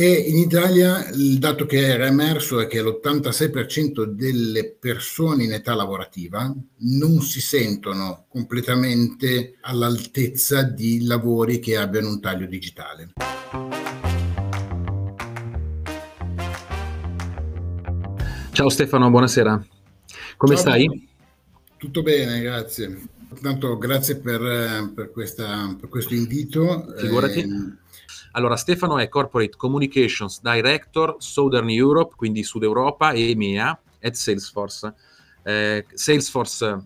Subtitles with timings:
[0.00, 5.74] E in Italia il dato che era emerso è che l'86% delle persone in età
[5.74, 13.10] lavorativa non si sentono completamente all'altezza di lavori che abbiano un taglio digitale.
[18.52, 19.66] Ciao Stefano, buonasera.
[20.36, 21.08] Come Ciao, stai?
[21.76, 23.02] Tutto bene, grazie.
[23.42, 26.86] Tanto grazie per, per, questa, per questo invito.
[26.96, 27.40] Figurati.
[27.40, 27.86] Eh,
[28.32, 34.94] allora, Stefano è Corporate Communications Director Southern Europe, quindi Sud Europa e EMEA, at Salesforce.
[35.42, 36.78] Eh, Salesforce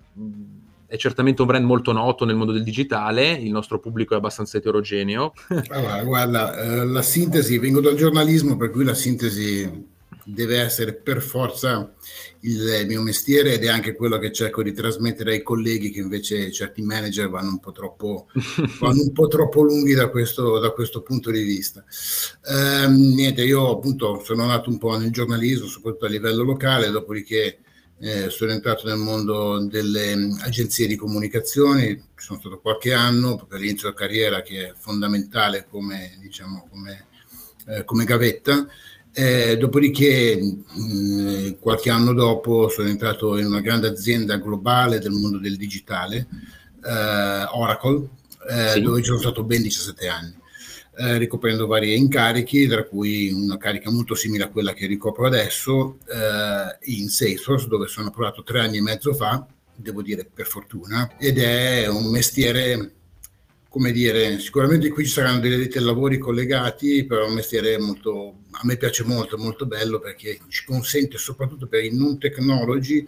[0.87, 4.59] è certamente un brand molto noto nel mondo del digitale, il nostro pubblico è abbastanza
[4.59, 5.33] eterogeneo.
[5.71, 9.91] Allora, guarda, eh, la sintesi, vengo dal giornalismo, per cui la sintesi
[10.25, 11.93] deve essere per forza
[12.41, 16.51] il mio mestiere ed è anche quello che cerco di trasmettere ai colleghi che invece
[16.51, 18.29] certi manager vanno un po' troppo,
[18.81, 21.85] vanno un po troppo lunghi da questo, da questo, punto di vista.
[22.45, 27.59] Eh, niente, io appunto sono nato un po' nel giornalismo, soprattutto a livello locale, dopodiché
[28.01, 33.89] eh, sono entrato nel mondo delle agenzie di comunicazione, sono stato qualche anno per l'inizio
[33.89, 37.07] della carriera che è fondamentale come, diciamo, come,
[37.69, 38.67] eh, come gavetta.
[39.15, 45.39] Eh, dopodiché, mh, qualche anno dopo, sono entrato in una grande azienda globale del mondo
[45.39, 46.27] del digitale,
[46.83, 48.09] eh, Oracle,
[48.49, 48.81] eh, sì.
[48.81, 50.35] dove sono stato ben 17 anni,
[50.97, 55.99] eh, ricoprendo vari incarichi, tra cui una carica molto simile a quella che ricopro adesso
[56.09, 61.17] eh, in Salesforce, dove sono provato tre anni e mezzo fa, devo dire per fortuna,
[61.19, 62.93] ed è un mestiere
[63.73, 68.41] come dire, sicuramente qui ci saranno dei, dei lavori collegati, però è un mestiere molto,
[68.51, 73.03] a me piace molto, molto bello perché ci consente soprattutto per i non technology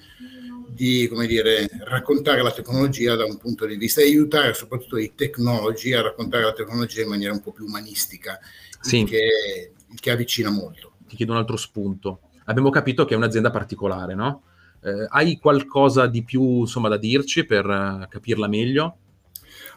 [0.67, 5.12] di, come dire, raccontare la tecnologia da un punto di vista e aiutare soprattutto i
[5.15, 8.39] technology a raccontare la tecnologia in maniera un po' più umanistica,
[8.81, 9.01] sì.
[9.01, 10.92] il, che, il che avvicina molto.
[11.07, 12.20] Ti chiedo un altro spunto.
[12.47, 14.45] Abbiamo capito che è un'azienda particolare, no?
[14.83, 18.97] Eh, hai qualcosa di più insomma, da dirci per uh, capirla meglio?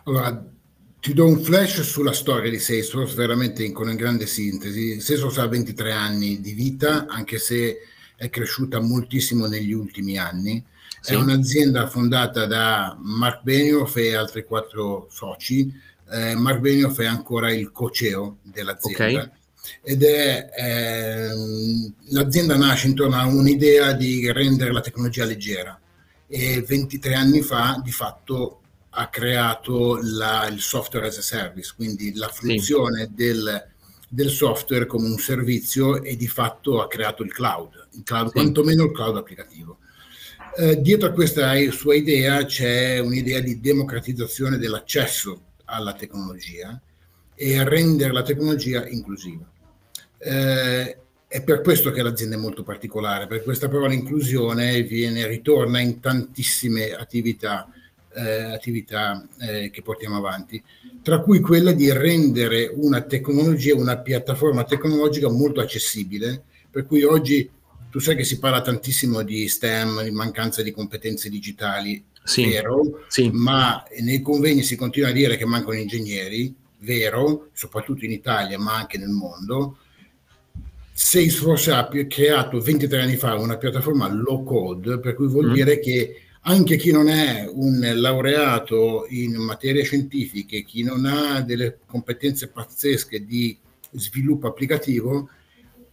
[0.05, 0.55] Allora,
[0.99, 4.99] ti do un flash sulla storia di Salesforce, veramente in, con una grande sintesi.
[4.99, 7.77] Salesforce ha 23 anni di vita, anche se
[8.15, 10.63] è cresciuta moltissimo negli ultimi anni.
[10.99, 11.13] Sì.
[11.13, 15.71] È un'azienda fondata da Mark Benioff e altri quattro soci.
[16.09, 19.21] Eh, Mark Benioff è ancora il co-CEO dell'azienda.
[19.21, 19.31] Okay.
[19.81, 21.29] Ed è eh,
[22.09, 25.77] l'azienda nasce intorno a un'idea di rendere la tecnologia leggera
[26.25, 28.61] e 23 anni fa di fatto
[28.99, 33.13] ha creato la, il software as a service, quindi la funzione sì.
[33.13, 33.67] del,
[34.09, 38.33] del, software come un servizio e di fatto ha creato il cloud, il cloud sì.
[38.33, 39.77] quantomeno il cloud applicativo.
[40.57, 46.81] Eh, dietro a questa sua idea c'è un'idea di democratizzazione dell'accesso alla tecnologia
[47.35, 49.47] e rendere la tecnologia inclusiva.
[50.17, 50.97] Eh,
[51.27, 55.99] è per questo che l'azienda è molto particolare, perché questa parola inclusione viene, ritorna in
[55.99, 57.69] tantissime attività
[58.17, 60.61] eh, attività eh, che portiamo avanti,
[61.03, 67.49] tra cui quella di rendere una tecnologia, una piattaforma tecnologica molto accessibile, per cui oggi
[67.89, 73.05] tu sai che si parla tantissimo di STEM, di mancanza di competenze digitali, sì, vero,
[73.07, 73.29] sì.
[73.31, 78.75] ma nei convegni si continua a dire che mancano ingegneri, vero, soprattutto in Italia, ma
[78.75, 79.77] anche nel mondo.
[80.91, 85.53] Salesforce ha creato 23 anni fa una piattaforma low code, per cui vuol mm.
[85.53, 91.79] dire che anche chi non è un laureato in materie scientifiche, chi non ha delle
[91.85, 93.57] competenze pazzesche di
[93.91, 95.29] sviluppo applicativo,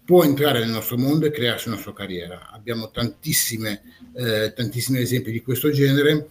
[0.05, 2.51] può entrare nel nostro mondo e crearsi una sua carriera.
[2.51, 3.83] Abbiamo tantissime,
[4.15, 6.29] eh, tantissimi esempi di questo genere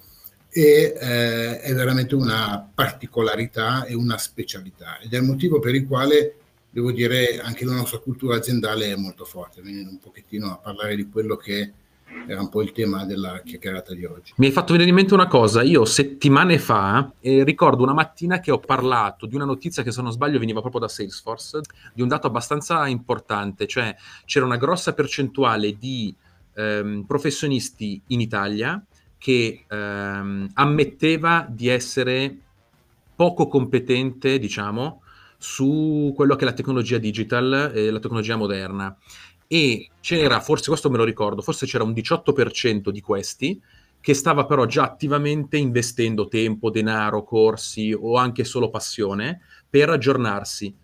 [0.49, 5.87] e eh, è veramente una particolarità e una specialità ed è il motivo per il
[5.87, 6.35] quale
[6.69, 10.95] devo dire anche la nostra cultura aziendale è molto forte, venendo un pochettino a parlare
[10.95, 11.71] di quello che
[12.27, 14.33] era un po' il tema della chiacchierata di oggi.
[14.37, 18.39] Mi hai fatto venire in mente una cosa, io settimane fa eh, ricordo una mattina
[18.39, 21.61] che ho parlato di una notizia che se non sbaglio veniva proprio da Salesforce,
[21.93, 23.95] di un dato abbastanza importante, cioè
[24.25, 26.13] c'era una grossa percentuale di
[26.55, 28.83] ehm, professionisti in Italia
[29.17, 32.37] che ehm, ammetteva di essere
[33.15, 35.01] poco competente, diciamo,
[35.37, 38.97] su quello che è la tecnologia digital e la tecnologia moderna
[39.47, 43.61] e c'era, forse questo me lo ricordo, forse c'era un 18% di questi
[44.03, 50.75] che stava però già attivamente investendo tempo, denaro, corsi o anche solo passione per aggiornarsi.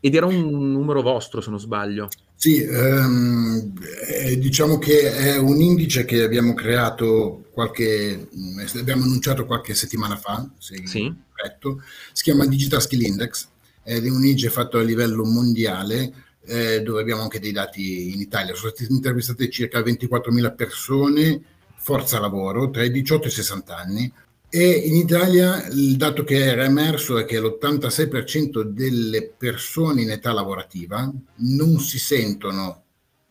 [0.00, 2.08] Ed era un numero vostro, se non sbaglio.
[2.34, 3.72] Sì, ehm,
[4.08, 8.28] eh, diciamo che è un indice che abbiamo creato qualche,
[8.74, 11.14] abbiamo annunciato qualche settimana fa, se sì.
[11.32, 11.80] corretto,
[12.12, 13.48] si chiama Digital Skill Index,
[13.84, 18.54] è un indice fatto a livello mondiale eh, dove abbiamo anche dei dati in Italia.
[18.54, 21.42] Sono state intervistate circa 24.000 persone,
[21.76, 24.12] forza lavoro, tra i 18 e i 60 anni,
[24.48, 30.32] e in Italia il dato che era emerso è che l'86% delle persone in età
[30.32, 32.84] lavorativa non si sentono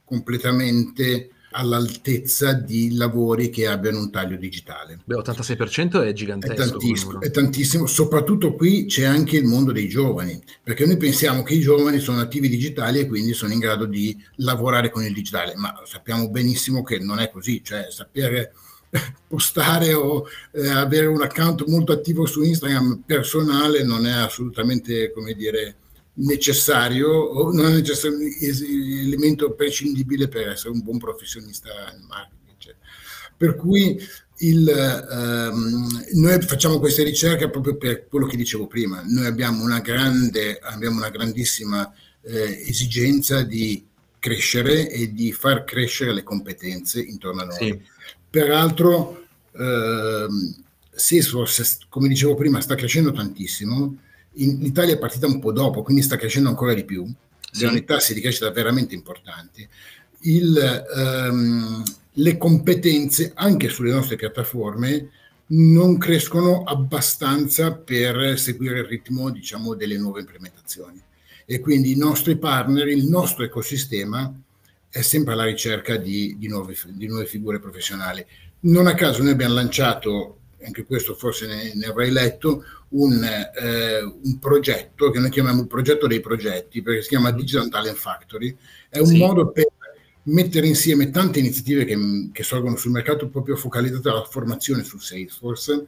[0.03, 4.99] completamente all'altezza di lavori che abbiano un taglio digitale.
[5.03, 6.53] Beh, 86% è gigantesco.
[6.53, 11.43] È tantissimo, è tantissimo, soprattutto qui c'è anche il mondo dei giovani, perché noi pensiamo
[11.43, 15.13] che i giovani sono attivi digitali e quindi sono in grado di lavorare con il
[15.13, 18.53] digitale, ma sappiamo benissimo che non è così, cioè sapere
[19.27, 25.33] postare o eh, avere un account molto attivo su Instagram personale non è assolutamente, come
[25.33, 25.75] dire,
[26.15, 32.55] necessario o non è necessario elemento prescindibile per essere un buon professionista in marketing.
[32.57, 32.75] Cioè.
[33.35, 33.99] Per cui
[34.37, 39.03] il, ehm, noi facciamo queste ricerche proprio per quello che dicevo prima.
[39.05, 43.85] Noi abbiamo una grande, abbiamo una grandissima eh, esigenza di
[44.19, 47.57] crescere e di far crescere le competenze intorno a noi.
[47.57, 47.81] Sì.
[48.29, 49.25] Peraltro,
[49.55, 50.55] ehm,
[50.91, 53.97] Salesforce, come dicevo prima, sta crescendo tantissimo
[54.35, 57.05] in, l'Italia è partita un po' dopo, quindi sta crescendo ancora di più,
[57.51, 57.65] sì.
[57.65, 59.67] hanno tassi di crescita veramente importanti.
[60.21, 61.83] Il, um,
[62.13, 65.09] le competenze anche sulle nostre piattaforme
[65.47, 71.01] non crescono abbastanza per seguire il ritmo diciamo, delle nuove implementazioni
[71.45, 74.33] e quindi i nostri partner, il nostro ecosistema
[74.89, 78.25] è sempre alla ricerca di, di, nuove, di nuove figure professionali.
[78.61, 82.63] Non a caso noi abbiamo lanciato anche questo forse ne, ne avrai letto,
[82.93, 87.69] un, eh, un, progetto che noi chiamiamo il progetto dei progetti, perché si chiama Digital
[87.69, 88.55] Talent Factory,
[88.89, 89.17] è un sì.
[89.17, 89.67] modo per
[90.23, 91.97] mettere insieme tante iniziative che,
[92.31, 95.85] che, sorgono sul mercato proprio focalizzate alla formazione su Salesforce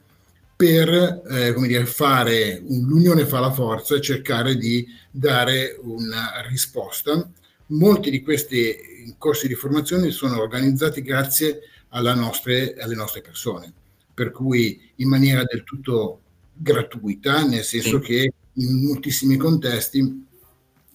[0.55, 6.41] per eh, come dire, fare un, l'unione fa la forza e cercare di dare una
[6.49, 7.29] risposta.
[7.67, 13.73] Molti di questi corsi di formazione sono organizzati grazie nostre, alle nostre persone
[14.15, 16.21] per cui in maniera del tutto
[16.55, 18.07] gratuita, nel senso sì.
[18.07, 20.23] che in moltissimi contesti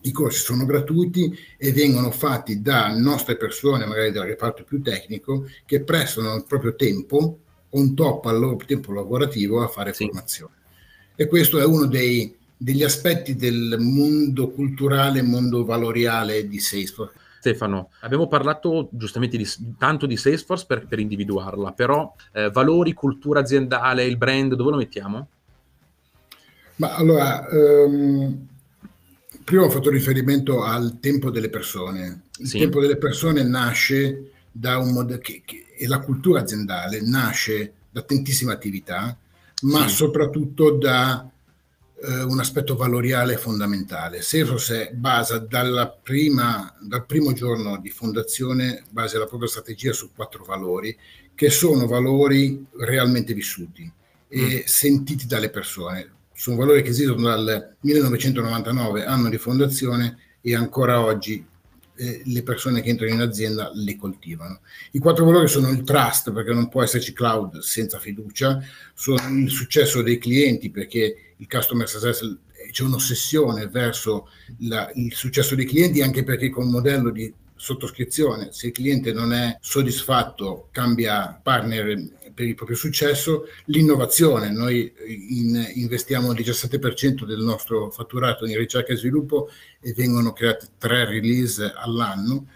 [0.03, 5.47] i corsi sono gratuiti e vengono fatti da nostre persone, magari del reparto più tecnico,
[5.67, 7.39] che prestano il proprio tempo
[7.71, 10.07] on top al loro tempo lavorativo a fare sì.
[10.07, 10.55] formazione.
[11.15, 17.89] E questo è uno dei, degli aspetti del mondo culturale, mondo valoriale di Salesforce Stefano,
[18.01, 19.49] abbiamo parlato giustamente di,
[19.79, 24.77] tanto di Salesforce per, per individuarla, però eh, valori, cultura aziendale, il brand, dove lo
[24.77, 25.29] mettiamo?
[26.81, 28.47] Ma allora, um,
[29.45, 32.23] prima ho fatto riferimento al tempo delle persone.
[32.39, 32.59] Il sì.
[32.59, 38.01] tempo delle persone nasce da un modello che, che, e la cultura aziendale nasce da
[38.01, 39.15] tantissime attività,
[39.63, 39.95] ma sì.
[39.95, 41.31] soprattutto da
[42.03, 44.23] eh, un aspetto valoriale fondamentale.
[44.23, 45.47] Salesforce basa
[46.03, 50.97] prima, dal primo giorno di fondazione, basa la propria strategia su quattro valori,
[51.35, 53.91] che sono valori realmente vissuti
[54.29, 54.65] e mm.
[54.65, 56.19] sentiti dalle persone.
[56.41, 61.45] Sono valori che esistono dal 1999, anno di fondazione, e ancora oggi
[61.97, 64.61] eh, le persone che entrano in azienda le coltivano.
[64.93, 68.59] I quattro valori sono il trust, perché non può esserci cloud senza fiducia,
[68.95, 72.39] sono il successo dei clienti, perché il customer success
[72.71, 78.49] c'è un'ossessione verso la, il successo dei clienti, anche perché con un modello di sottoscrizione,
[78.51, 82.03] se il cliente non è soddisfatto, cambia partner
[82.41, 84.91] per il proprio successo, l'innovazione, noi
[85.29, 91.05] in, investiamo il 17% del nostro fatturato in ricerca e sviluppo e vengono create tre
[91.05, 92.47] release all'anno.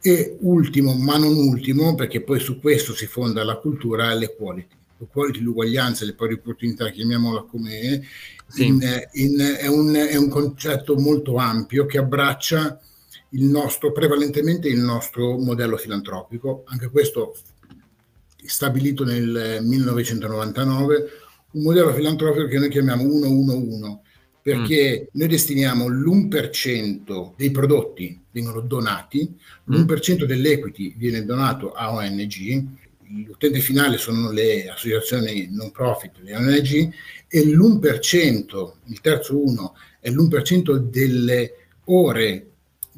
[0.00, 4.74] E ultimo, ma non ultimo, perché poi su questo si fonda la cultura, le quality.
[4.96, 8.00] Le quality, l'uguaglianza, le pari opportunità, chiamiamola come è,
[8.48, 8.66] sì.
[8.66, 8.80] in,
[9.12, 12.80] in, è, un, è un concetto molto ampio che abbraccia
[13.30, 17.36] il nostro, prevalentemente il nostro modello filantropico, anche questo
[18.44, 21.08] stabilito nel 1999,
[21.52, 23.98] un modello filantropico che noi chiamiamo 111,
[24.42, 25.18] perché mm.
[25.18, 29.74] noi destiniamo l'1% dei prodotti vengono donati, mm.
[29.74, 32.66] l'1% dell'equity viene donato a ONG,
[33.26, 36.92] l'utente finale sono le associazioni non profit, le ONG,
[37.28, 41.54] e l'1%, il terzo uno, è l'1% delle
[41.84, 42.46] ore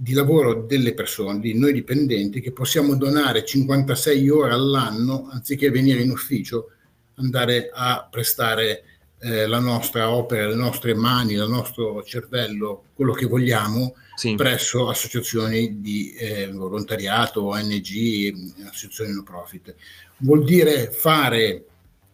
[0.03, 6.01] di lavoro delle persone, di noi dipendenti, che possiamo donare 56 ore all'anno, anziché venire
[6.01, 6.71] in ufficio,
[7.17, 8.85] andare a prestare
[9.19, 14.37] eh, la nostra opera, le nostre mani, il nostro cervello, quello che vogliamo, sì.
[14.37, 19.75] presso associazioni di eh, volontariato, ONG, associazioni no profit.
[20.17, 21.67] Vuol dire fare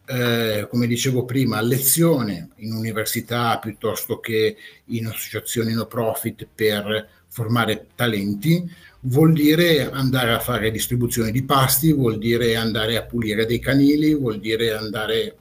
[0.05, 7.89] eh, come dicevo prima, lezione in università piuttosto che in associazioni no profit per formare
[7.93, 8.67] talenti,
[9.01, 14.15] vuol dire andare a fare distribuzione di pasti, vuol dire andare a pulire dei canili,
[14.15, 15.37] vuol dire andare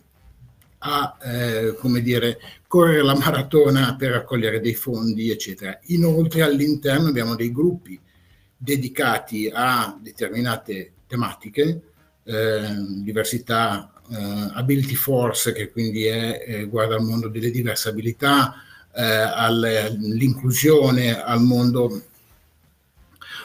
[0.80, 2.38] a eh, come dire,
[2.68, 5.78] correre la maratona per raccogliere dei fondi, eccetera.
[5.86, 7.98] Inoltre all'interno abbiamo dei gruppi
[8.58, 11.80] dedicati a determinate tematiche,
[12.24, 18.65] eh, diversità, eh, ability force, che quindi è, eh, guarda al mondo delle diverse abilità,
[18.96, 22.02] eh, all'inclusione, al mondo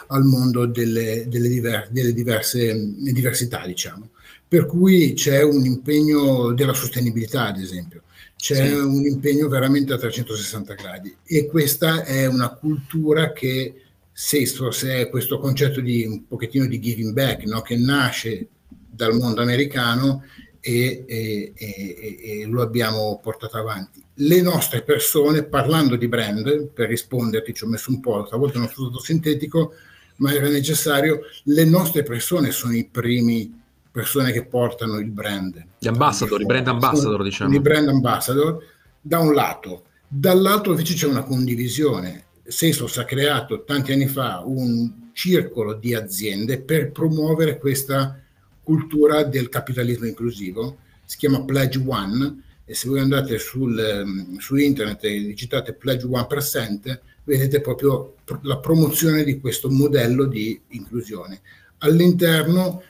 [0.08, 4.10] al mondo delle, delle, diver, delle diverse diversità, diciamo.
[4.48, 8.04] Per cui c'è un impegno della sostenibilità, ad esempio,
[8.36, 8.74] c'è sì.
[8.74, 13.82] un impegno veramente a 360 gradi e questa è una cultura che
[14.12, 17.62] Salesforce è questo concetto di un pochettino di giving back, no?
[17.62, 20.24] che nasce dal mondo americano
[20.62, 24.02] e, e, e, e, lo abbiamo portato avanti.
[24.16, 28.70] Le nostre persone, parlando di brand, per risponderti ci ho messo un po', stavolta non
[28.70, 29.74] sono stato sintetico,
[30.18, 33.60] ma era necessario, le nostre persone sono i primi
[33.92, 35.66] persone che portano il brand.
[35.80, 37.54] Gli ambassador, i brand ambassador diciamo.
[37.54, 38.64] I brand ambassador,
[39.02, 39.86] da un lato.
[40.08, 42.26] Dall'altro invece c'è una condivisione.
[42.44, 48.22] Salesforce ha creato tanti anni fa un circolo di aziende per promuovere questa
[48.64, 54.56] cultura del capitalismo inclusivo, si chiama Pledge One e se voi andate sul, ehm, su
[54.56, 61.42] internet e digitate Pledge One Percent vedete proprio la promozione di questo modello di inclusione.
[61.80, 62.84] All'interno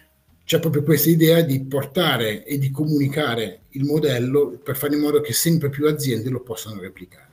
[0.44, 5.22] c'è proprio questa idea di portare e di comunicare il modello per fare in modo
[5.22, 7.30] che sempre più aziende lo possano replicare.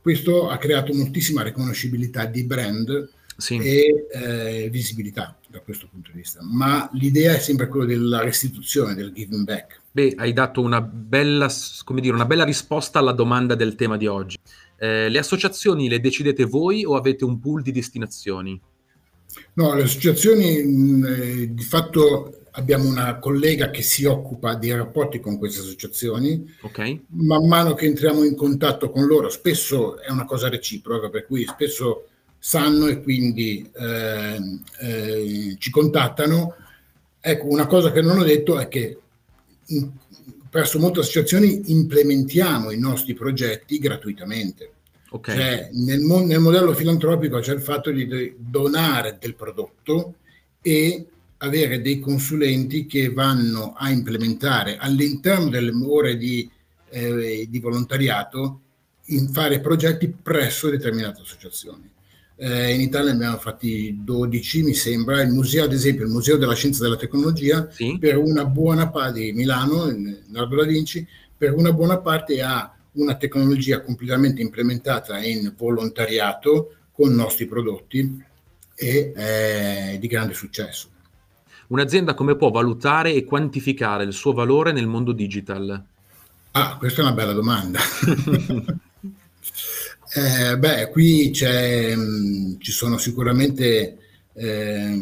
[0.00, 3.58] Questo ha creato moltissima riconoscibilità di brand sì.
[3.58, 8.94] e eh, visibilità da questo punto di vista, ma l'idea è sempre quella della restituzione,
[8.94, 9.80] del giving back.
[9.90, 11.50] Beh, hai dato una bella,
[11.94, 14.38] dire, una bella risposta alla domanda del tema di oggi.
[14.76, 18.60] Eh, le associazioni le decidete voi o avete un pool di destinazioni?
[19.54, 25.20] No, le associazioni mh, eh, di fatto abbiamo una collega che si occupa dei rapporti
[25.20, 26.44] con queste associazioni.
[26.60, 27.04] Okay.
[27.08, 31.44] Man mano che entriamo in contatto con loro, spesso è una cosa reciproca, per cui
[31.46, 32.04] spesso
[32.38, 36.54] sanno e quindi eh, eh, ci contattano.
[37.20, 38.98] Ecco, una cosa che non ho detto è che
[39.66, 39.90] in,
[40.48, 44.72] presso molte associazioni implementiamo i nostri progetti gratuitamente.
[45.10, 45.36] Okay.
[45.36, 50.14] Cioè, nel, nel, modello filantropico c'è il fatto di donare del prodotto
[50.60, 51.06] e
[51.38, 56.50] avere dei consulenti che vanno a implementare all'interno delle ore di,
[56.90, 58.60] eh, di volontariato
[59.06, 61.90] in fare progetti presso determinate associazioni.
[62.40, 65.20] Eh, in Italia ne abbiamo fatti 12, mi sembra.
[65.22, 67.96] Il museo, ad esempio, il Museo della Scienza e della Tecnologia, sì.
[67.98, 73.16] per una buona parte di Milano, Leonardo da Vinci, per una buona parte ha una
[73.16, 78.24] tecnologia completamente implementata in volontariato con nostri prodotti
[78.74, 80.88] e è di grande successo.
[81.68, 85.84] Un'azienda come può valutare e quantificare il suo valore nel mondo digital?
[86.52, 87.78] Ah, questa è una bella domanda.
[90.18, 93.98] Eh, beh, qui mh, mm, ci sono sicuramente
[94.34, 95.00] eh,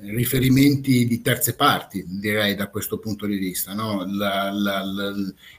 [0.00, 3.72] riferimenti di terze parti, direi da questo punto di vista.
[3.72, 4.04] No?
[4.04, 5.14] La, la, la,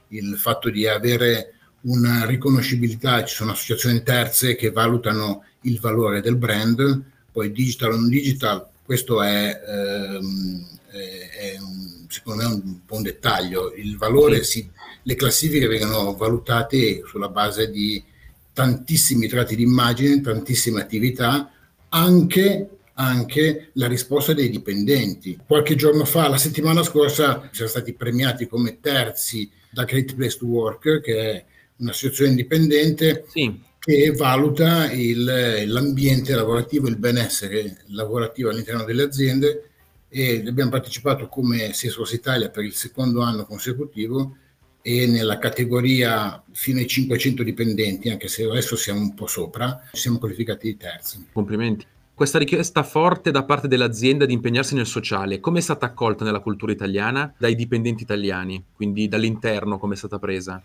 [0.08, 6.36] il fatto di avere una riconoscibilità, ci sono associazioni terze che valutano il valore del
[6.36, 7.02] brand,
[7.32, 13.02] poi digital o non digital, questo è, ehm, è, un, secondo me un po' un
[13.02, 13.72] dettaglio.
[13.72, 14.60] Il valore, sì.
[14.60, 14.70] si,
[15.04, 18.04] le classifiche vengono valutate sulla base di
[18.52, 21.50] tantissimi tratti di immagine, tantissime attività,
[21.88, 25.38] anche, anche la risposta dei dipendenti.
[25.46, 30.46] Qualche giorno fa, la settimana scorsa, siamo stati premiati come terzi da Great Place to
[30.46, 31.44] Work, che è
[31.76, 33.60] un'associazione indipendente sì.
[33.78, 39.64] che valuta il, l'ambiente lavorativo, il benessere lavorativo all'interno delle aziende
[40.08, 44.36] e abbiamo partecipato come Salesforce Italia per il secondo anno consecutivo
[44.82, 50.00] e nella categoria fino ai 500 dipendenti, anche se adesso siamo un po' sopra, ci
[50.00, 51.26] siamo qualificati di terzi.
[51.32, 51.86] Complimenti.
[52.14, 56.40] Questa richiesta forte da parte dell'azienda di impegnarsi nel sociale, come è stata accolta nella
[56.40, 58.62] cultura italiana dai dipendenti italiani?
[58.74, 60.62] Quindi dall'interno come è stata presa?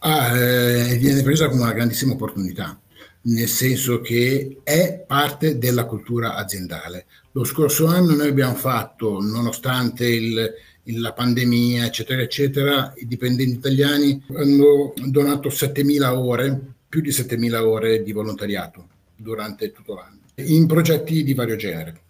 [0.00, 2.76] Ah, eh, viene presa come una grandissima opportunità,
[3.22, 7.06] nel senso che è parte della cultura aziendale.
[7.30, 10.52] Lo scorso anno noi abbiamo fatto, nonostante il,
[10.84, 18.02] la pandemia, eccetera, eccetera, i dipendenti italiani hanno donato 7.000 ore, più di 7.000 ore
[18.02, 22.00] di volontariato durante tutto l'anno, in progetti di vario genere.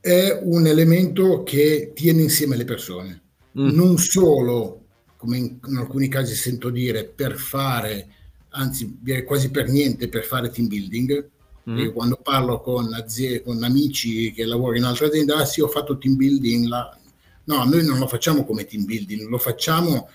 [0.00, 3.20] È un elemento che tiene insieme le persone,
[3.58, 3.68] mm.
[3.68, 4.84] non solo,
[5.16, 8.08] come in, in alcuni casi sento dire, per fare,
[8.50, 11.30] anzi direi quasi per niente, per fare team building,
[11.70, 11.90] Mm.
[11.92, 15.96] quando parlo con, aziende, con amici che lavorano in altre aziende, ah sì, ho fatto
[15.96, 16.66] team building.
[16.66, 16.98] La...
[17.44, 20.08] No, noi non lo facciamo come team building, lo facciamo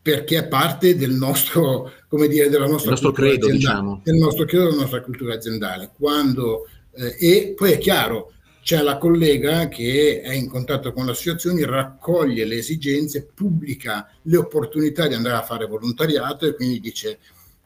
[0.00, 4.00] perché è parte del nostro, come dire, della nostra nostro credo, diciamo.
[4.02, 5.90] del nostro credo, della nostra cultura aziendale.
[5.96, 11.12] Quando, eh, e poi è chiaro, c'è la collega che è in contatto con le
[11.12, 17.18] associazioni, raccoglie le esigenze, pubblica le opportunità di andare a fare volontariato e quindi dice,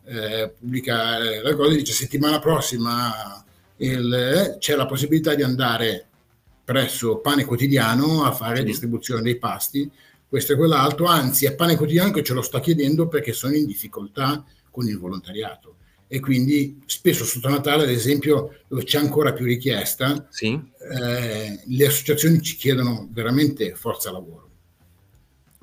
[0.04, 3.44] eh, pubblica eh, la cosa, dice settimana prossima
[3.78, 6.06] il, eh, c'è la possibilità di andare
[6.64, 8.64] presso Pane Quotidiano a fare sì.
[8.64, 9.90] distribuzione dei pasti
[10.28, 13.66] questo e quell'altro, anzi è Pane Quotidiano che ce lo sta chiedendo perché sono in
[13.66, 15.76] difficoltà con il volontariato
[16.09, 20.49] e quindi spesso sotto Natale, ad esempio, dove c'è ancora più richiesta, sì.
[20.49, 24.50] eh, le associazioni ci chiedono veramente forza lavoro.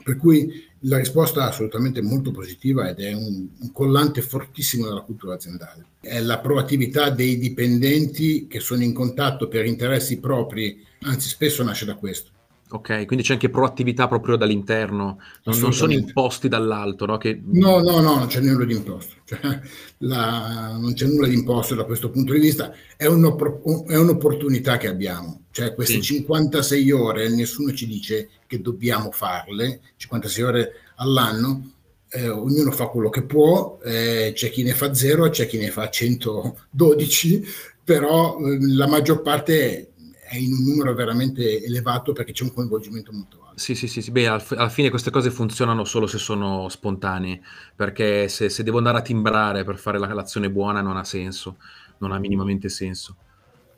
[0.04, 5.02] Per cui la risposta è assolutamente molto positiva ed è un, un collante fortissimo della
[5.02, 5.86] cultura aziendale.
[6.00, 11.86] È la proattività dei dipendenti che sono in contatto per interessi propri, anzi spesso nasce
[11.86, 12.32] da questo.
[12.72, 17.18] Ok, quindi c'è anche proattività proprio dall'interno, non, non sono imposti dall'alto, no?
[17.18, 17.42] Che...
[17.44, 19.60] No, no, no, non c'è nulla di imposto, cioè,
[20.00, 24.78] la, non c'è nulla di imposto da questo punto di vista, è, un'opp- è un'opportunità
[24.78, 26.02] che abbiamo, cioè queste sì.
[26.02, 31.74] 56 ore, nessuno ci dice che dobbiamo farle, 56 ore all'anno,
[32.12, 35.70] eh, ognuno fa quello che può, eh, c'è chi ne fa zero, c'è chi ne
[35.70, 37.44] fa 112,
[37.84, 39.92] però eh, la maggior parte
[40.30, 43.60] è in un numero veramente elevato perché c'è un coinvolgimento molto alto.
[43.60, 44.12] Sì, sì, sì, sì.
[44.12, 47.42] beh, al, alla fine queste cose funzionano solo se sono spontanee,
[47.76, 51.58] perché se, se devo andare a timbrare per fare la, l'azione buona non ha senso,
[51.98, 53.18] non ha minimamente senso.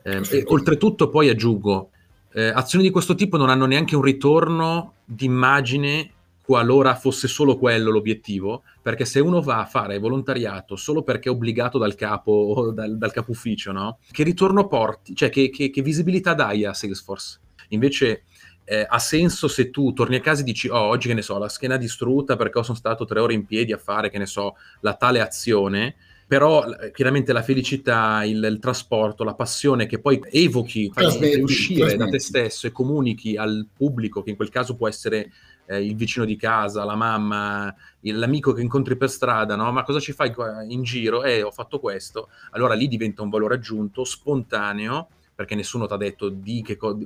[0.03, 1.89] Eh, e, oltretutto poi aggiungo,
[2.33, 6.11] eh, azioni di questo tipo non hanno neanche un ritorno d'immagine
[6.43, 11.31] qualora fosse solo quello l'obiettivo, perché se uno va a fare volontariato solo perché è
[11.31, 13.99] obbligato dal capo o dal, dal capo ufficio, no?
[14.11, 15.15] Che ritorno porti?
[15.15, 17.39] Cioè, che, che, che visibilità dai a Salesforce?
[17.69, 18.23] Invece
[18.65, 21.37] eh, ha senso se tu torni a casa e dici, oh, oggi che ne so,
[21.37, 24.55] la scheda distrutta perché sono stato tre ore in piedi a fare, che ne so,
[24.81, 25.95] la tale azione,
[26.31, 31.97] però eh, chiaramente la felicità, il, il, trasporto, la passione che poi evochi, fai uscire
[31.97, 35.29] da te stesso e comunichi al pubblico, che in quel caso può essere
[35.65, 39.69] eh, il vicino di casa, la mamma, il, l'amico che incontri per strada, no?
[39.73, 40.31] Ma cosa ci fai
[40.69, 41.25] in giro?
[41.25, 42.29] Eh, ho fatto questo.
[42.51, 46.97] Allora lì diventa un valore aggiunto, spontaneo, perché nessuno ti ha detto di che cosa...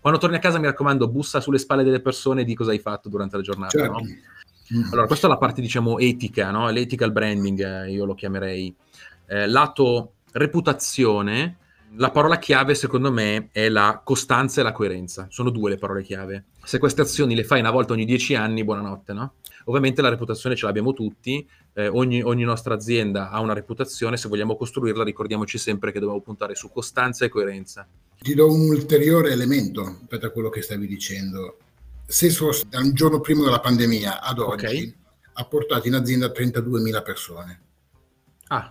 [0.00, 3.08] Quando torni a casa, mi raccomando, bussa sulle spalle delle persone di cosa hai fatto
[3.08, 3.92] durante la giornata, certo.
[3.92, 4.00] no?
[4.90, 6.70] Allora, questa è la parte, diciamo, etica, no?
[6.70, 8.74] L'ethical branding, eh, io lo chiamerei.
[9.26, 11.58] Eh, lato reputazione,
[11.96, 15.26] la parola chiave secondo me è la costanza e la coerenza.
[15.30, 16.46] Sono due le parole chiave.
[16.64, 19.34] Se queste azioni le fai una volta ogni dieci anni, buonanotte, no?
[19.66, 24.28] Ovviamente la reputazione ce l'abbiamo tutti, eh, ogni, ogni, nostra azienda ha una reputazione, se
[24.28, 27.86] vogliamo costruirla ricordiamoci sempre che dobbiamo puntare su costanza e coerenza.
[28.18, 31.58] Ti do un ulteriore elemento rispetto a quello che stavi dicendo.
[32.12, 34.94] Salesforce da un giorno prima della pandemia ad oggi okay.
[35.32, 37.60] ha portato in azienda 32.000 persone.
[38.48, 38.70] Ah,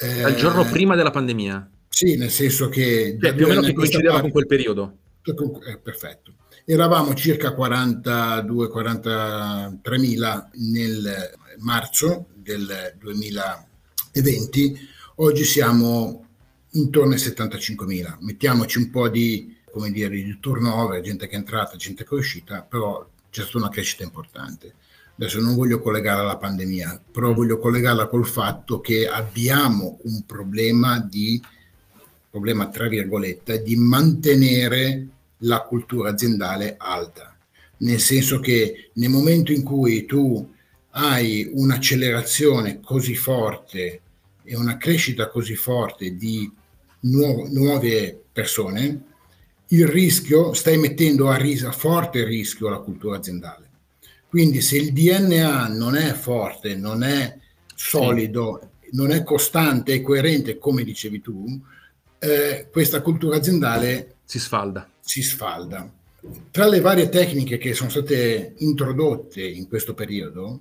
[0.00, 1.70] eh, dal giorno prima della pandemia?
[1.88, 3.16] Sì, nel senso che...
[3.20, 4.96] Cioè, più o meno che coincideva parte, con quel periodo.
[5.22, 6.32] Eh, perfetto.
[6.64, 14.80] Eravamo circa 42-43 mila nel marzo del 2020,
[15.16, 16.26] oggi siamo
[16.72, 18.18] intorno ai 75 mila.
[18.20, 22.18] Mettiamoci un po' di, come dire, di turnover, gente che è entrata, gente che è
[22.18, 24.74] uscita, però c'è stata una crescita importante.
[25.16, 30.98] Adesso non voglio collegarla alla pandemia, però voglio collegarla col fatto che abbiamo un problema
[31.00, 31.40] di
[32.30, 35.06] problema tra virgolette, di mantenere
[35.38, 37.36] la cultura aziendale alta,
[37.78, 40.52] nel senso che nel momento in cui tu
[40.90, 44.00] hai un'accelerazione così forte
[44.42, 46.50] e una crescita così forte di
[47.00, 49.02] nuove persone,
[49.68, 53.66] il rischio, stai mettendo a, ris- a forte rischio la cultura aziendale.
[54.28, 57.36] Quindi se il DNA non è forte, non è
[57.74, 58.96] solido, sì.
[58.96, 61.60] non è costante e coerente, come dicevi tu,
[62.18, 64.88] eh, questa cultura aziendale si sfalda.
[65.00, 65.90] si sfalda.
[66.50, 70.60] Tra le varie tecniche che sono state introdotte in questo periodo,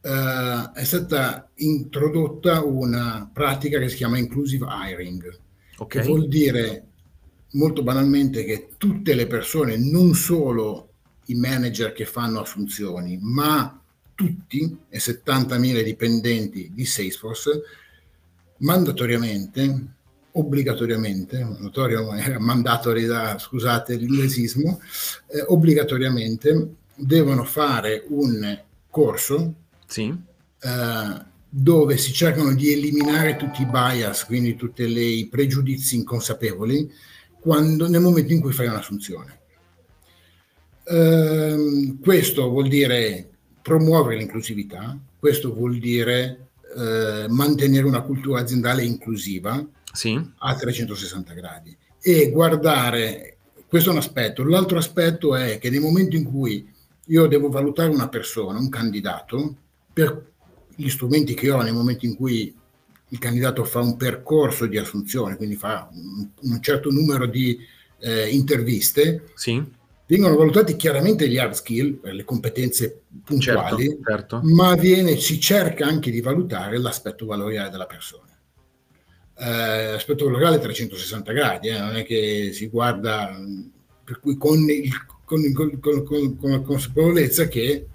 [0.00, 5.38] eh, è stata introdotta una pratica che si chiama inclusive hiring,
[5.78, 6.02] okay.
[6.02, 6.84] che vuol dire
[7.54, 10.90] molto banalmente che tutte le persone, non solo
[11.26, 13.80] i manager che fanno assunzioni, ma
[14.14, 17.62] tutti e 70.000 dipendenti di Salesforce
[18.58, 19.92] mandatoriamente
[20.36, 24.80] obbligatoriamente, notorio era mandatory da, scusate l'inglesismo,
[25.28, 29.54] eh, obbligatoriamente devono fare un corso
[29.86, 30.12] sì.
[30.60, 36.90] eh, dove si cercano di eliminare tutti i bias, quindi tutti i pregiudizi inconsapevoli,
[37.44, 39.40] quando, nel momento in cui fai un'assunzione.
[40.82, 43.28] Eh, questo vuol dire
[43.60, 50.18] promuovere l'inclusività, questo vuol dire eh, mantenere una cultura aziendale inclusiva sì.
[50.38, 53.36] a 360 gradi e guardare,
[53.68, 56.66] questo è un aspetto, l'altro aspetto è che nel momento in cui
[57.08, 59.54] io devo valutare una persona, un candidato,
[59.92, 60.32] per
[60.74, 62.54] gli strumenti che ho nel momento in cui
[63.08, 67.58] il candidato fa un percorso di assunzione, quindi fa un, un certo numero di
[67.98, 69.62] eh, interviste, sì.
[70.06, 74.40] vengono valutati chiaramente gli hard skill, le competenze puntuali, certo, certo.
[74.42, 78.22] ma viene, si cerca anche di valutare l'aspetto valoriale della persona.
[79.36, 83.36] Eh, l'aspetto valoriale 360 gradi, eh, non è che si guarda,
[84.04, 84.90] per cui con, il,
[85.24, 87.86] con, con, con la consapevolezza che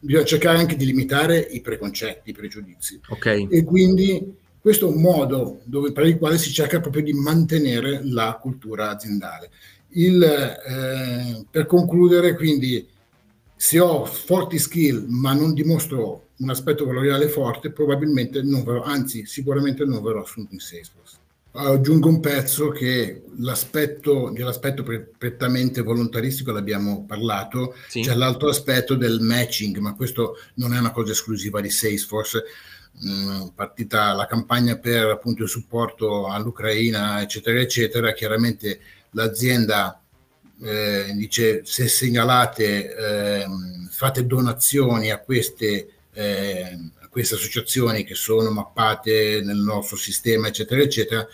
[0.00, 3.00] bisogna cercare anche di limitare i preconcetti, i pregiudizi.
[3.08, 3.46] Okay.
[3.50, 8.00] E quindi questo è un modo dove, per il quale si cerca proprio di mantenere
[8.04, 9.50] la cultura aziendale.
[9.92, 12.86] Il, eh, per concludere, quindi,
[13.56, 19.26] se ho forti skill ma non dimostro un aspetto valoriale forte, probabilmente non verrò, anzi
[19.26, 21.16] sicuramente non verrò assunto in Salesforce.
[21.52, 24.84] Aggiungo un pezzo che l'aspetto, dell'aspetto
[25.18, 28.02] prettamente volontaristico l'abbiamo parlato, sì.
[28.02, 32.44] c'è l'altro aspetto del matching, ma questo non è una cosa esclusiva di Salesforce.
[33.54, 38.80] Partita la campagna per appunto il supporto all'Ucraina, eccetera, eccetera, chiaramente
[39.12, 40.00] l'azienda
[40.62, 43.46] eh, dice se segnalate, eh,
[43.88, 51.26] fate donazioni a queste, eh, queste associazioni che sono mappate nel nostro sistema, eccetera, eccetera,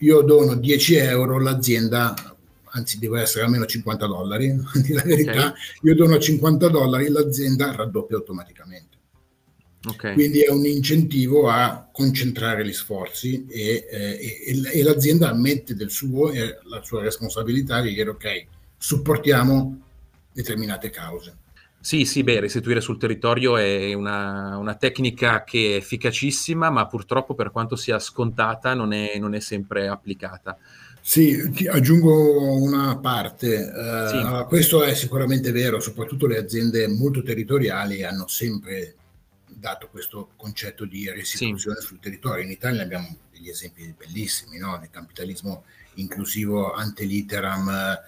[0.00, 2.14] io dono 10 euro, l'azienda,
[2.70, 4.54] anzi deve essere almeno 50 dollari,
[4.92, 5.52] la verità, okay.
[5.82, 8.87] io dono 50 dollari, l'azienda raddoppia automaticamente.
[9.84, 10.14] Okay.
[10.14, 15.90] Quindi è un incentivo a concentrare gli sforzi e, eh, e, e l'azienda ammette del
[15.90, 19.80] suo e la sua responsabilità di dire ok, supportiamo
[20.32, 21.36] determinate cause.
[21.80, 27.34] Sì, sì, beh, restituire sul territorio è una, una, tecnica che è efficacissima, ma purtroppo
[27.34, 30.58] per quanto sia scontata non è, non è sempre applicata.
[31.00, 33.62] Sì, aggiungo una parte.
[33.62, 34.44] Uh, sì.
[34.48, 38.96] Questo è sicuramente vero, soprattutto le aziende molto territoriali hanno sempre
[39.58, 41.86] dato questo concetto di restituzione sì.
[41.86, 42.44] sul territorio.
[42.44, 44.78] In Italia abbiamo degli esempi bellissimi, no?
[44.78, 47.98] del capitalismo inclusivo ante litteram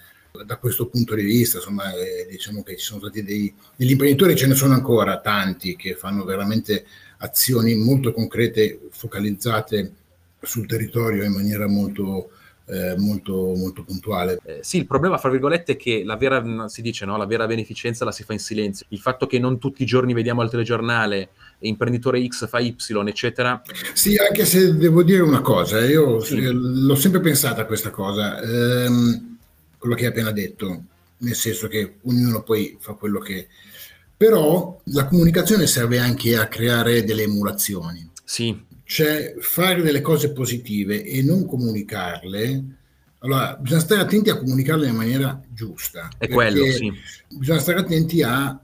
[0.45, 4.37] da questo punto di vista, insomma, eh, diciamo che ci sono stati dei, degli imprenditori,
[4.37, 6.85] ce ne sono ancora tanti che fanno veramente
[7.17, 9.93] azioni molto concrete, focalizzate
[10.41, 12.31] sul territorio in maniera molto,
[12.65, 14.39] eh, molto, molto puntuale.
[14.43, 17.47] Eh, sì, il problema, fra virgolette, è che la vera, si dice, no, la vera
[17.47, 18.85] beneficenza la si fa in silenzio.
[18.89, 22.75] Il fatto che non tutti i giorni vediamo al telegiornale imprenditore X fa Y,
[23.07, 23.61] eccetera.
[23.93, 26.41] Sì, anche se devo dire una cosa, io sì.
[26.41, 28.41] l'ho sempre pensata questa cosa.
[28.41, 29.37] Ehm,
[29.77, 30.83] quello che hai appena detto,
[31.17, 33.47] nel senso che ognuno poi fa quello che...
[34.15, 38.07] Però la comunicazione serve anche a creare delle emulazioni.
[38.23, 38.69] Sì.
[38.91, 42.63] Cioè fare delle cose positive e non comunicarle.
[43.19, 46.09] Allora, bisogna stare attenti a comunicarle in maniera giusta.
[46.17, 46.91] È quello, sì.
[47.29, 48.59] Bisogna stare attenti a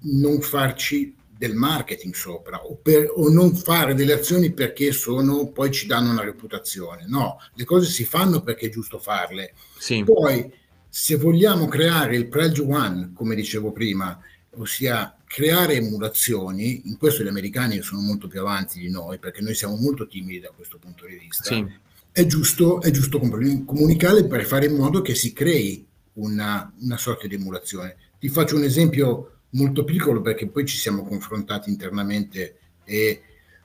[0.00, 5.70] non farci del marketing sopra o, per, o, non fare delle azioni perché sono, poi
[5.70, 7.04] ci danno una reputazione.
[7.06, 9.54] No, le cose si fanno perché è giusto farle.
[9.78, 10.02] Sì.
[10.02, 10.52] Poi,
[10.88, 14.20] se vogliamo creare il Pledge One, come dicevo prima,
[14.56, 19.54] ossia creare emulazioni, in questo gli americani sono molto più avanti di noi perché noi
[19.54, 21.54] siamo molto timidi da questo punto di vista.
[21.54, 21.66] Sì.
[22.10, 27.26] È, giusto, è giusto comunicare per fare in modo che si crei una, una sorta
[27.26, 27.96] di emulazione.
[28.18, 33.22] Ti faccio un esempio molto piccolo perché poi ci siamo confrontati internamente e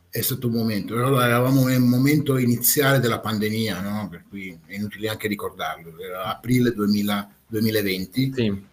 [0.10, 0.94] è stato un momento.
[0.94, 4.08] Allora eravamo nel momento iniziale della pandemia, no?
[4.08, 8.64] per cui è inutile anche ricordarlo, era aprile 2000, 2020 sì.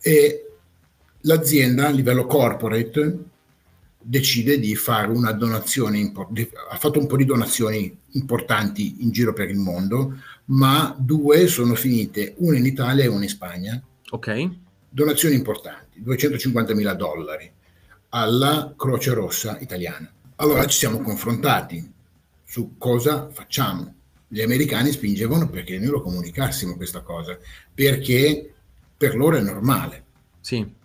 [0.00, 0.49] e
[1.22, 3.18] l'azienda a livello corporate
[4.02, 6.12] decide di fare una donazione,
[6.70, 11.74] ha fatto un po' di donazioni importanti in giro per il mondo, ma due sono
[11.74, 13.80] finite, una in Italia e una in Spagna.
[14.10, 14.48] Ok.
[14.88, 17.50] Donazioni importanti 250 mila dollari
[18.10, 20.10] alla Croce Rossa italiana.
[20.36, 21.92] Allora ci siamo confrontati
[22.44, 23.94] su cosa facciamo.
[24.26, 27.38] Gli americani spingevano perché noi lo comunicassimo questa cosa,
[27.72, 28.52] perché
[28.96, 30.04] per loro è normale.
[30.40, 30.78] Sì.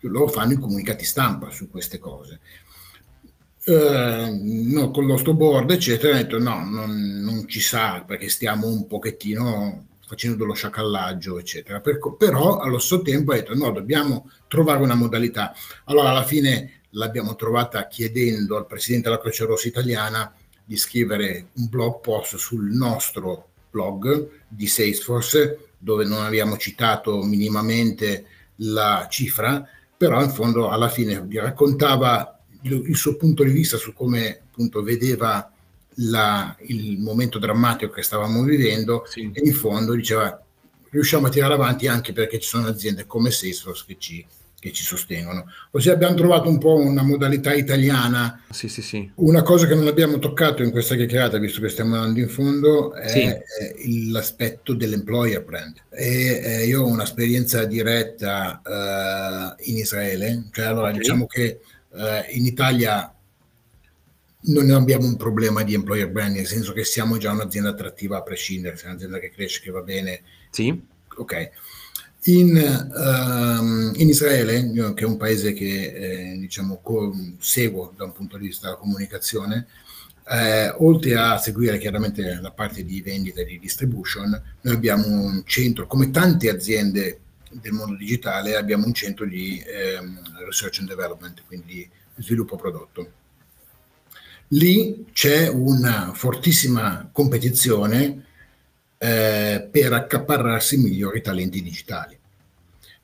[0.00, 2.40] Loro fanno i comunicati stampa su queste cose.
[3.64, 4.38] Uh,
[4.72, 8.66] no, con il nostro board, eccetera, ha detto no, non, non, ci sa perché stiamo
[8.66, 11.80] un pochettino facendo dello sciacallaggio, eccetera.
[11.80, 15.52] Per, però allo stesso tempo ha detto no, dobbiamo trovare una modalità.
[15.84, 20.32] Allora alla fine l'abbiamo trovata chiedendo al presidente della Croce Rossa italiana
[20.64, 28.24] di scrivere un blog post sul nostro blog di Salesforce dove non abbiamo citato minimamente
[28.62, 29.66] la cifra,
[29.98, 35.52] però in fondo alla fine raccontava il, suo punto di vista su come appunto vedeva
[35.96, 39.28] la, il momento drammatico che stavamo vivendo sì.
[39.32, 40.40] e in fondo diceva
[40.90, 44.24] riusciamo a tirare avanti anche perché ci sono aziende come Salesforce che ci,
[44.60, 45.46] che ci sostengono.
[45.70, 48.42] Ossia abbiamo trovato un po' una modalità italiana.
[48.50, 49.10] Sì, sì, sì.
[49.16, 52.92] Una cosa che non abbiamo toccato in questa chiacchierata, visto che stiamo andando in fondo,
[52.94, 53.42] è, è
[54.10, 55.76] l'aspetto dell'employer brand.
[55.90, 60.98] E, eh, io ho un'esperienza diretta uh, in Israele, cioè allora okay.
[60.98, 63.12] diciamo che uh, in Italia
[64.40, 68.22] non abbiamo un problema di employer brand, nel senso che siamo già un'azienda attrattiva a
[68.22, 70.22] prescindere, siamo un'azienda che cresce, che va bene.
[70.50, 70.80] Sì.
[71.16, 71.50] Ok.
[72.24, 78.12] In, um, in Israele, che è un paese che eh, diciamo, co- seguo da un
[78.12, 79.66] punto di vista della comunicazione,
[80.28, 85.42] eh, oltre a seguire chiaramente la parte di vendita e di distribution, noi abbiamo un
[85.46, 89.98] centro, come tante aziende del mondo digitale, abbiamo un centro di eh,
[90.44, 93.12] research and development, quindi sviluppo prodotto.
[94.48, 98.24] Lì c'è una fortissima competizione
[98.98, 102.18] eh, per accaparrarsi i migliori talenti digitali.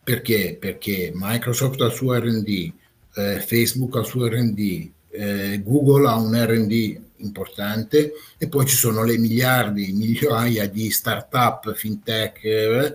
[0.02, 0.56] Perché?
[0.60, 2.72] Perché Microsoft ha il suo RD,
[3.14, 8.76] eh, Facebook ha il suo RD, eh, Google ha un RD importante e poi ci
[8.76, 12.94] sono le miliardi, migliaia di start-up, fintech eh,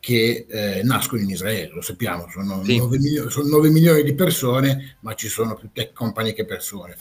[0.00, 2.78] che eh, nascono in Israele, lo sappiamo, sono, sì.
[2.78, 6.96] 9 milioni, sono 9 milioni di persone, ma ci sono più tech company che persone.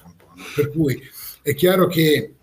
[0.55, 1.01] Per cui
[1.41, 2.33] è chiaro che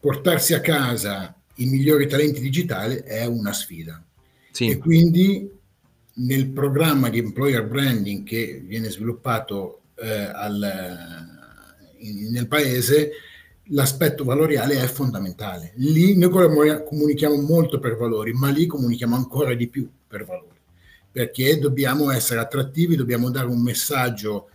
[0.00, 4.02] portarsi a casa i migliori talenti digitali è una sfida.
[4.50, 4.68] Sì.
[4.68, 5.50] E quindi
[6.14, 10.60] nel programma di employer branding che viene sviluppato eh, al,
[11.98, 13.12] in, nel paese,
[13.66, 15.72] l'aspetto valoriale è fondamentale.
[15.76, 16.30] Lì noi
[16.84, 20.58] comunichiamo molto per valori, ma lì comunichiamo ancora di più per valori,
[21.10, 24.48] perché dobbiamo essere attrattivi, dobbiamo dare un messaggio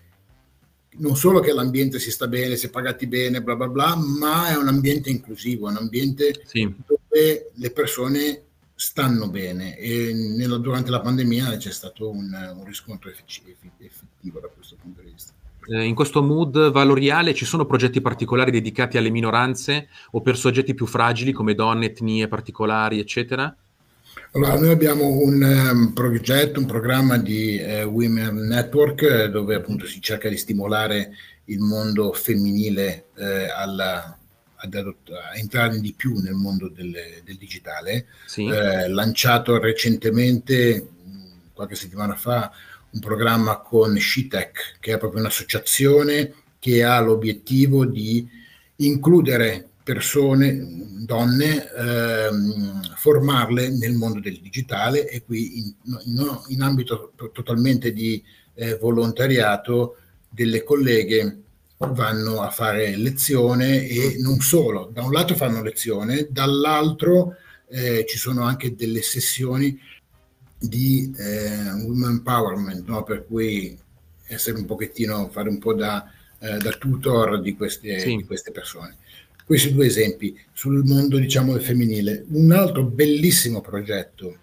[0.97, 4.49] non solo che l'ambiente si sta bene, si è pagati bene, bla bla bla, ma
[4.49, 6.71] è un ambiente inclusivo, un ambiente sì.
[6.85, 8.41] dove le persone
[8.75, 14.75] stanno bene e nella, durante la pandemia c'è stato un, un riscontro effettivo da questo
[14.79, 15.33] punto di vista.
[15.69, 20.73] Eh, in questo mood valoriale ci sono progetti particolari dedicati alle minoranze o per soggetti
[20.73, 23.53] più fragili come donne, etnie particolari, eccetera?
[24.37, 29.87] Allora, noi abbiamo un um, progetto, un programma di uh, Women Network eh, dove appunto
[29.87, 31.09] si cerca di stimolare
[31.45, 34.15] il mondo femminile eh, alla,
[34.53, 38.05] ad adott- a entrare di più nel mondo del, del digitale.
[38.27, 38.45] Sì.
[38.45, 40.87] Eh, lanciato recentemente,
[41.51, 42.51] qualche settimana fa,
[42.91, 48.29] un programma con SciTech, che è proprio un'associazione che ha l'obiettivo di
[48.75, 55.73] includere persone, donne, ehm, formarle nel mondo del digitale e qui in,
[56.03, 58.21] in, in ambito totalmente di
[58.55, 59.95] eh, volontariato
[60.27, 61.43] delle colleghe
[61.77, 67.37] vanno a fare lezione e non solo, da un lato fanno lezione, dall'altro
[67.69, 69.79] eh, ci sono anche delle sessioni
[70.59, 73.03] di eh, women empowerment, no?
[73.03, 73.77] per cui
[74.27, 78.17] essere un pochettino, fare un po' da, eh, da tutor di queste, sì.
[78.17, 78.97] di queste persone.
[79.47, 82.25] Questi due esempi sul mondo diciamo femminile.
[82.31, 84.39] Un altro bellissimo progetto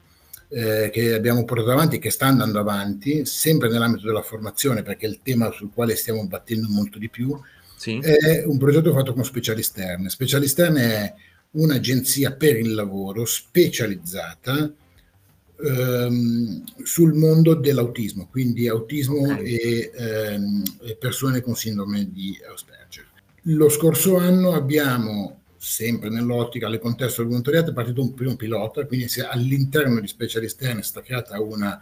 [0.48, 5.10] eh, che abbiamo portato avanti, che sta andando avanti, sempre nell'ambito della formazione, perché è
[5.10, 7.38] il tema sul quale stiamo battendo molto di più,
[7.76, 7.98] sì.
[7.98, 10.08] è un progetto fatto con Specialisterne.
[10.08, 11.14] Specialisterne è
[11.50, 14.72] un'agenzia per il lavoro specializzata
[15.60, 19.44] ehm, sul mondo dell'autismo, quindi autismo okay.
[19.44, 20.62] e, ehm,
[20.98, 23.12] persone con sindrome di Asperger.
[23.46, 28.86] Lo scorso anno abbiamo, sempre nell'ottica, nel contesto del volontariato, è partito un primo pilota,
[28.86, 31.80] quindi all'interno di Specialist N è stata creata una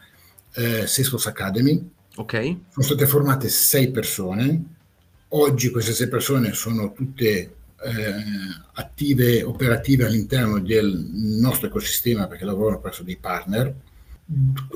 [0.55, 1.91] eh, Salesforce Academy.
[2.17, 2.57] Ok.
[2.71, 4.65] Sono state formate sei persone.
[5.29, 7.55] Oggi queste sei persone sono tutte eh,
[8.75, 13.75] attive, operative all'interno del nostro ecosistema perché lavorano presso dei partner.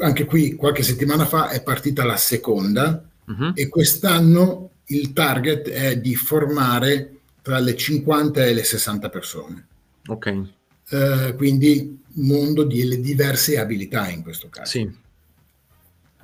[0.00, 3.52] Anche qui qualche settimana fa è partita la seconda uh-huh.
[3.54, 9.66] e quest'anno il target è di formare tra le 50 e le 60 persone.
[10.06, 10.42] Ok.
[10.88, 14.70] Eh, quindi mondo di diverse abilità in questo caso.
[14.70, 14.90] Sì.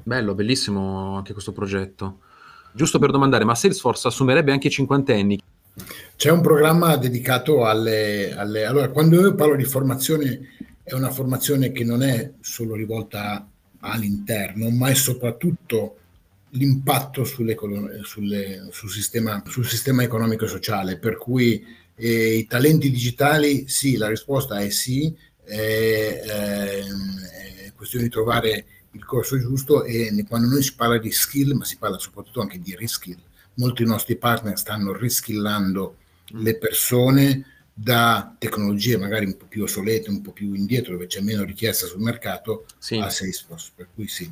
[0.04, 2.20] Bello, bellissimo anche questo progetto.
[2.72, 5.40] Giusto per domandare, ma Salesforce assumerebbe anche i cinquantenni?
[6.16, 8.64] C'è un programma dedicato alle, alle...
[8.64, 10.40] Allora, quando io parlo di formazione,
[10.82, 13.46] è una formazione che non è solo rivolta
[13.80, 15.96] all'interno, ma è soprattutto
[16.54, 17.56] l'impatto sulle,
[18.02, 23.96] sulle, sul, sistema, sul, sistema, economico e sociale, per cui eh, i talenti digitali, sì,
[23.96, 26.82] la risposta è sì, è, è,
[27.66, 31.64] è questione di trovare il corso giusto e quando noi si parla di skill, ma
[31.64, 33.18] si parla soprattutto anche di reskill,
[33.54, 35.96] molti nostri partner stanno riskillando
[36.34, 41.20] le persone da tecnologie magari un po' più obsolete, un po' più indietro, dove c'è
[41.20, 42.98] meno richiesta sul mercato, sì.
[42.98, 44.30] a Salesforce, per cui sì.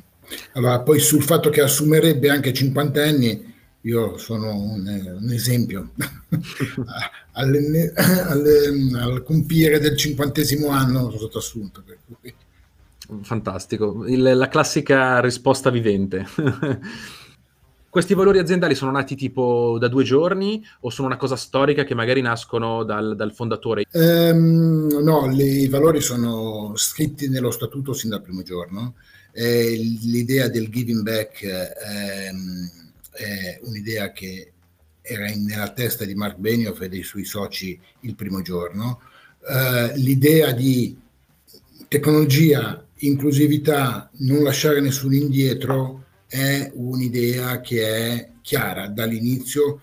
[0.53, 5.91] Allora, poi sul fatto che assumerebbe anche 50 anni, io sono un, un esempio.
[7.33, 11.83] alle, alle, al compiere del cinquantesimo anno sono stato assunto.
[13.23, 16.25] Fantastico, Il, la classica risposta vivente.
[17.91, 21.93] Questi valori aziendali sono nati tipo da due giorni o sono una cosa storica che
[21.93, 23.83] magari nascono dal, dal fondatore?
[23.91, 28.93] Um, no, le, i valori sono scritti nello statuto sin dal primo giorno.
[29.33, 32.31] Eh, l'idea del giving back eh,
[33.11, 34.51] è un'idea che
[35.01, 39.01] era in, nella testa di Mark Benioff e dei suoi soci il primo giorno.
[39.39, 40.95] Uh, l'idea di
[41.87, 49.81] tecnologia, inclusività, non lasciare nessuno indietro è un'idea che è chiara dall'inizio.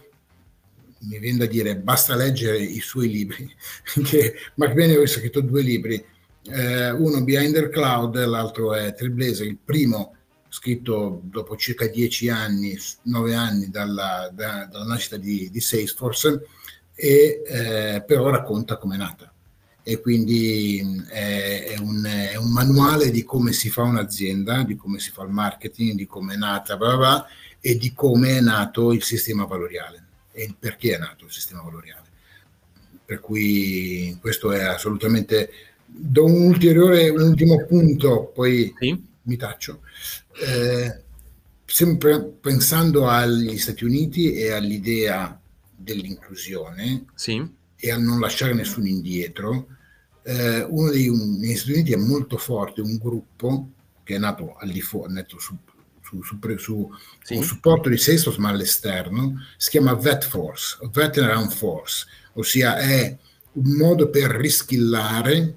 [1.01, 3.55] Mi viene da dire, basta leggere i suoi libri,
[4.05, 6.03] che Mark Benioff ha scritto due libri,
[6.45, 10.15] eh, uno Behind the Cloud, l'altro è Trailblazer, il primo
[10.49, 16.47] scritto dopo circa dieci anni, nove anni dalla, da, dalla nascita di, di Salesforce,
[16.95, 19.33] e eh, però racconta come è nata
[19.89, 24.99] e quindi è, è, un, è, un, manuale di come si fa un'azienda, di come
[24.99, 27.27] si fa il marketing, di come è nata, blah blah,
[27.59, 31.63] e di come è nato il sistema valoriale e il perché è nato il sistema
[31.63, 32.07] valoriale.
[33.03, 35.51] Per cui questo è assolutamente...
[35.91, 39.03] Do un ulteriore, un ultimo punto, poi sì.
[39.23, 39.81] mi taccio.
[40.45, 41.03] Eh,
[41.65, 45.39] sempre pensando agli Stati Uniti e all'idea
[45.77, 47.47] dell'inclusione sì.
[47.77, 49.69] e a non lasciare nessuno indietro,
[50.23, 53.71] eh, uno dei, un, negli Stati Uniti è molto forte un gruppo
[54.03, 55.57] che è nato al di fuori, nato su,
[56.03, 57.35] su, su, su sì.
[57.35, 63.17] con supporto di Salesforce ma all'esterno, si chiama Vet Force, Veteran Force, ossia è
[63.53, 65.55] un modo per rischillare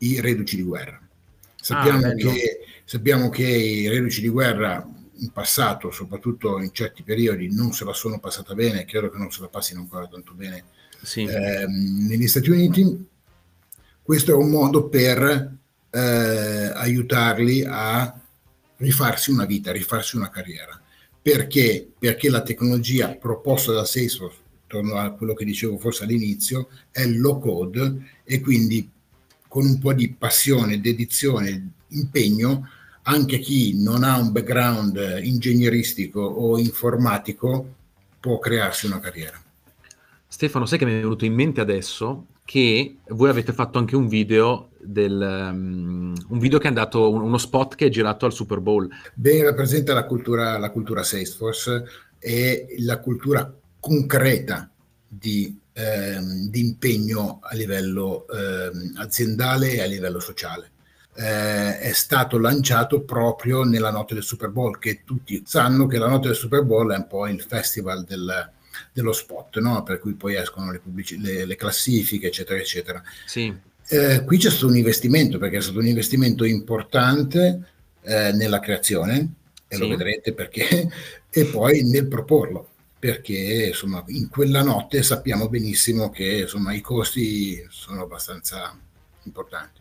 [0.00, 1.00] i reduci di guerra.
[1.56, 4.86] Sappiamo, ah, che, sappiamo che i reduci di guerra
[5.18, 9.30] in passato, soprattutto in certi periodi, non se la sono passata bene, credo che non
[9.30, 10.64] se la passino ancora tanto bene
[11.02, 11.22] sì.
[11.22, 13.08] ehm, negli Stati Uniti
[14.10, 15.56] questo è un modo per
[15.88, 18.20] eh, aiutarli a
[18.78, 20.80] rifarsi una vita, rifarsi una carriera.
[21.22, 21.88] Perché?
[21.96, 27.38] Perché la tecnologia proposta da Salesforce, torno a quello che dicevo forse all'inizio, è low
[27.38, 28.90] code e quindi
[29.50, 32.68] con un po' di passione, dedizione, impegno,
[33.02, 37.74] anche chi non ha un background ingegneristico o informatico
[38.20, 39.42] può crearsi una carriera.
[40.28, 44.06] Stefano, sai che mi è venuto in mente adesso che voi avete fatto anche un
[44.06, 48.60] video del, um, un video che è andato, uno spot che è girato al Super
[48.60, 48.88] Bowl.
[49.14, 51.84] Ben rappresenta la cultura, la cultura Salesforce
[52.20, 54.70] e la cultura concreta
[55.06, 60.70] di, ehm, di impegno a livello ehm, aziendale e a livello sociale.
[61.14, 66.08] Eh, è stato lanciato proprio nella notte del Super Bowl, che tutti sanno che la
[66.08, 68.50] notte del Super Bowl è un po' il festival del,
[68.92, 69.82] dello spot, no?
[69.82, 73.02] per cui poi escono le, pubblici- le, le classifiche, eccetera, eccetera.
[73.26, 73.52] Sì.
[73.88, 77.66] Eh, qui c'è stato un investimento, perché è stato un investimento importante
[78.02, 79.34] eh, nella creazione,
[79.66, 79.80] e sì.
[79.80, 80.88] lo vedrete perché,
[81.28, 82.69] e poi nel proporlo,
[83.00, 88.78] perché insomma in quella notte sappiamo benissimo che insomma i costi sono abbastanza
[89.22, 89.80] importanti.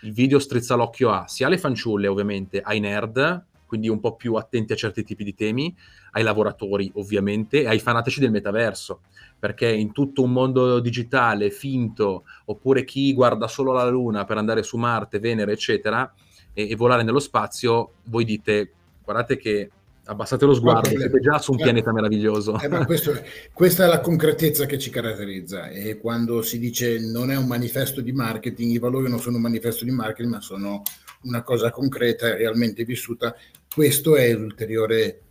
[0.00, 4.34] Il video strizza l'occhio a sia alle fanciulle ovviamente, ai nerd, quindi un po' più
[4.34, 5.72] attenti a certi tipi di temi,
[6.10, 9.02] ai lavoratori ovviamente e ai fanatici del metaverso,
[9.38, 14.64] perché in tutto un mondo digitale finto, oppure chi guarda solo la Luna per andare
[14.64, 16.12] su Marte, Venere, eccetera,
[16.52, 18.72] e, e volare nello spazio, voi dite,
[19.04, 19.70] guardate che
[20.04, 22.58] abbassate lo sguardo, siete già su un eh, pianeta meraviglioso.
[22.58, 23.20] Eh, questo,
[23.52, 28.00] questa è la concretezza che ci caratterizza e quando si dice non è un manifesto
[28.00, 30.82] di marketing, i valori non sono un manifesto di marketing, ma sono
[31.22, 33.34] una cosa concreta e realmente vissuta
[33.72, 35.22] questo è l'ulteriore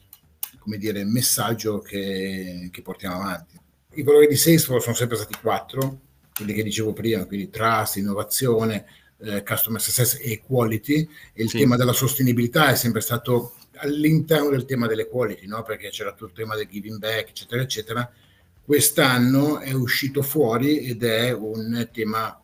[0.62, 3.60] come dire, messaggio che, che, portiamo avanti.
[3.96, 6.00] I valori di Salesforce sono sempre stati quattro,
[6.36, 8.86] quelli che dicevo prima, quindi trust, innovazione,
[9.22, 11.58] eh, customer success e quality, e il sì.
[11.58, 15.64] tema della sostenibilità è sempre stato all'interno del tema delle quality, no?
[15.64, 18.12] perché c'era tutto il tema del giving back, eccetera, eccetera.
[18.64, 22.40] Quest'anno è uscito fuori ed è un tema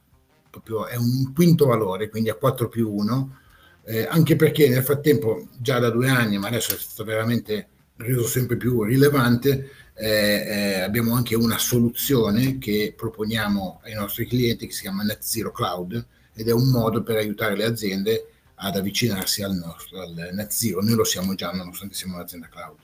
[0.50, 3.38] proprio, è un quinto valore, quindi a 4 più 1,
[3.86, 7.68] eh, anche perché nel frattempo, già da due anni, ma adesso è stato veramente
[7.98, 14.68] reso sempre più rilevante, eh, eh, abbiamo anche una soluzione che proponiamo ai nostri clienti
[14.68, 18.26] che si chiama Net Zero Cloud ed è un modo per aiutare le aziende
[18.60, 20.82] ad avvicinarsi al nostro al net zero.
[20.82, 22.78] Noi lo siamo già nonostante siamo un'azienda cloud.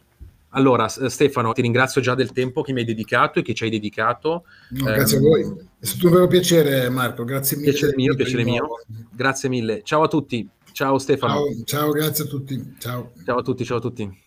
[0.56, 3.72] Allora, Stefano, ti ringrazio già del tempo che mi hai dedicato e che ci hai
[3.72, 4.46] dedicato.
[4.70, 7.72] No, grazie um, a voi, è stato un vero piacere Marco, grazie mille.
[7.72, 8.68] Piacere mio, piacere mio.
[9.12, 9.82] Grazie mille.
[9.84, 10.48] Ciao a tutti.
[10.72, 11.46] Ciao Stefano.
[11.46, 12.76] Ciao, ciao, grazie a tutti.
[12.78, 13.12] Ciao.
[13.26, 14.22] Ciao a tutti, ciao a tutti.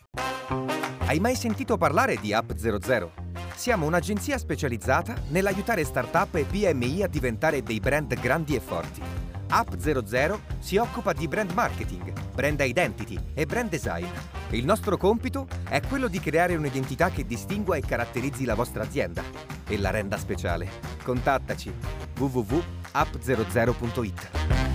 [1.06, 3.12] Hai mai sentito parlare di App 00?
[3.54, 9.25] Siamo un'agenzia specializzata nell'aiutare startup e PMI a diventare dei brand grandi e forti.
[9.48, 14.06] App 00 si occupa di brand marketing, brand identity e brand design.
[14.50, 19.22] Il nostro compito è quello di creare un'identità che distingua e caratterizzi la vostra azienda
[19.66, 20.68] e la renda speciale.
[21.02, 21.72] Contattaci
[22.18, 24.65] www.app00.it.